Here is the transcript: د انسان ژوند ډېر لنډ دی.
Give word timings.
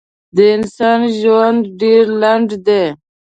د 0.35 0.37
انسان 0.55 1.01
ژوند 1.19 1.61
ډېر 1.81 2.03
لنډ 2.21 2.49
دی. 2.65 2.83